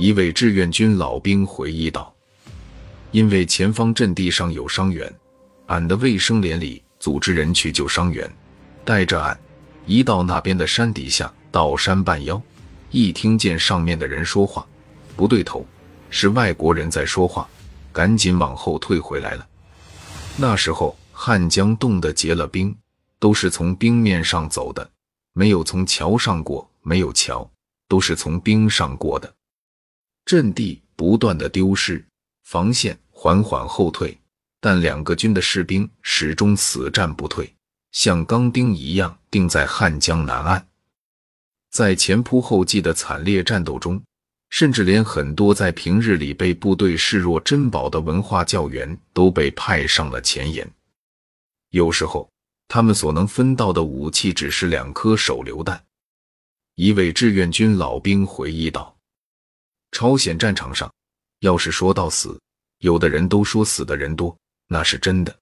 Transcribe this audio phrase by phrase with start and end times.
[0.00, 2.10] 一位志愿军老兵回忆道
[3.12, 5.14] ：“因为前方阵地上有伤员，
[5.66, 8.26] 俺的卫生连里组织人去救伤员，
[8.82, 9.38] 带着俺
[9.84, 12.40] 一到那边的山底下，到山半腰，
[12.90, 14.66] 一听见上面的人说话，
[15.16, 15.66] 不对头，
[16.08, 17.46] 是外国人在说话，
[17.92, 19.46] 赶紧往后退回来了。
[20.38, 22.74] 那时候汉江冻得结了冰，
[23.18, 24.90] 都是从冰面上走的，
[25.34, 27.46] 没有从桥上过，没有桥，
[27.86, 29.30] 都是从冰上过的。
[30.24, 32.04] 阵地不断的丢失，
[32.44, 34.16] 防线缓缓后退，
[34.60, 37.52] 但两个军的士兵始终死战不退，
[37.92, 40.66] 像钢钉一样钉在汉江南岸。
[41.70, 44.02] 在前仆后继的惨烈战斗中，
[44.50, 50.68] 甚至连很多在平日里被部队视若珍宝的文化教员都被派上了前沿。
[51.70, 52.28] 有时候，
[52.66, 55.80] 他们所能分到的武器只是两颗手榴弹。
[56.74, 58.96] 一位志愿军老兵回忆道
[59.92, 60.92] ：“朝鲜战场上，
[61.40, 62.40] 要是说到死，
[62.78, 65.36] 有的人都说死的人多，那是真的。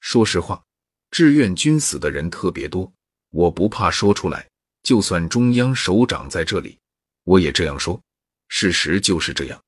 [0.00, 0.62] 说实话，
[1.10, 2.90] 志愿军死的人特别多，
[3.30, 4.46] 我不怕说出来。”
[4.82, 6.78] 就算中央首长在这里，
[7.24, 8.00] 我也这样说。
[8.48, 9.62] 事实就是这样，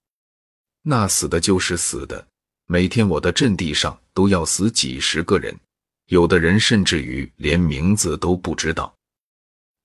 [0.80, 2.26] 那死的就是死的。
[2.64, 5.54] 每天我的阵地上都要死几十个人，
[6.06, 8.92] 有的人甚至于连名字都不知道。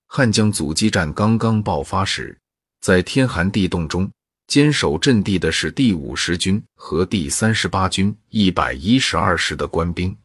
[0.06, 2.36] 汉江阻击战刚刚爆发时，
[2.80, 4.10] 在天寒地冻中
[4.46, 10.16] 坚守阵地的是第五十军和第三十八军一百一十二师的官兵。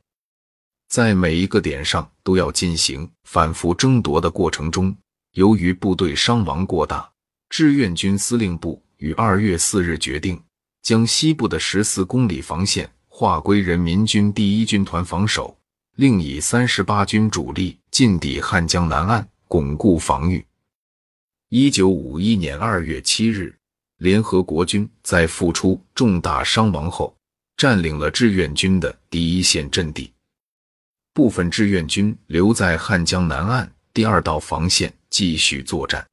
[0.87, 4.95] 在每一个点上都要进行反复争夺的过程中，
[5.33, 7.09] 由于部队伤亡过大，
[7.49, 10.39] 志愿军司令部于二月四日决定
[10.83, 15.57] 将西部的十四公里防线划归人民军第一军团防守，
[15.95, 20.45] 另以三十八军主力进抵汉江南岸，巩固防御。
[21.55, 23.55] 一九五一年二月七日，
[23.99, 27.15] 联合国军在付出重大伤亡后，
[27.57, 30.11] 占领了志愿军的第一线阵地。
[31.13, 36.03] 部分志愿军留在汉江南岸第二道防线继续作战，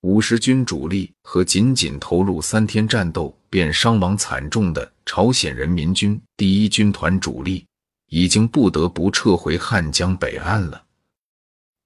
[0.00, 7.66] 五十军主力和仅仅投入三天战斗便伤亡惨重的朝鲜人民军第一军团主力，
[8.08, 10.82] 已经不得不撤回汉江北岸了。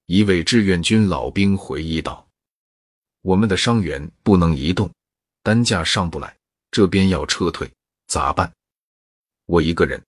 [0.05, 2.25] 一位志愿军老兵回忆道
[3.21, 4.91] ：“我们的伤员不能移动，
[5.43, 6.35] 担架上不来，
[6.71, 7.71] 这边要撤退，
[8.07, 8.51] 咋办？
[9.45, 10.01] 我一个人，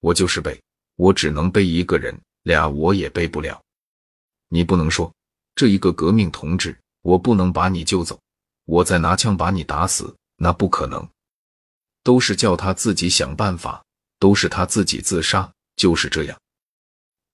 [0.00, 0.58] 我就是背。”
[0.98, 2.12] 我只能背一个人，
[2.42, 3.62] 俩我也背不了。
[4.48, 5.14] 你不能说
[5.54, 8.18] 这一个革命同志，我不能把你救走，
[8.64, 11.08] 我再拿枪把你打死，那不可能。
[12.02, 13.80] 都是叫他自己想办法，
[14.18, 16.36] 都是他自己自杀，就是这样。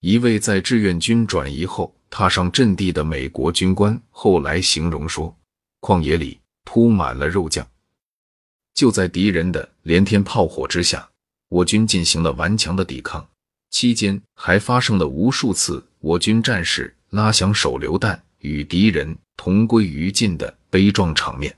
[0.01, 5.35] 一位在志愿军转移后踏上阵地的美国军官后来形容说
[5.83, 7.67] ：“旷野里铺满了肉酱，
[8.73, 11.09] 就在敌人的连天炮火之下，
[11.49, 13.27] 我军进行了顽强的抵抗。”
[13.69, 21.53] 期间还发生了无数次我军战士拉响手榴弹与敌人同归于尽的悲壮场面。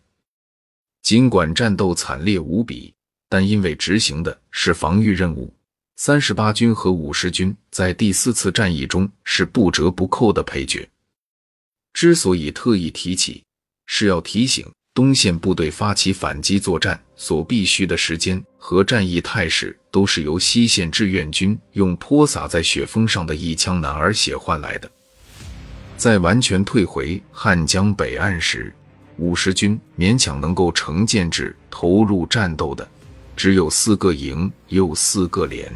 [1.03, 2.91] 尽管战斗惨烈无比，
[3.29, 5.53] 但因为执行的是防御任务，
[5.99, 10.87] 三十八军和五十军在第四次战役中是不折不扣的配角。
[11.91, 13.43] 之所以特意提起，
[13.87, 14.63] 是要提醒。
[14.93, 24.89] 东线部队发起反击作战所必须的时间和战役态势，都是由西线志愿军用泼洒在雪峰上的一腔男儿血换来的。
[25.97, 28.71] 在完全退回汉江北岸时，
[29.17, 32.87] 五十军勉强能够成建制投入战斗的，
[33.35, 35.71] 只有四个营又四个连。